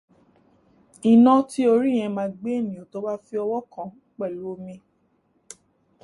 Iná 1.11 1.33
tí 1.49 1.61
orí 1.73 1.91
yẹn 1.99 2.11
má 2.15 2.25
gbé 2.37 2.51
ènìyàn 2.59 2.89
tó 2.91 2.97
bá 3.05 3.13
fi 3.25 3.35
ọwọ́ 3.43 3.61
kan 3.73 3.89
pẹ̀lú 4.17 4.41
omi. 4.53 4.75